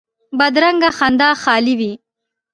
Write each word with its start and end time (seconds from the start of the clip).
بدرنګه 0.39 0.89
خندا 0.97 1.29
خالي 1.41 1.73
وي 1.79 1.91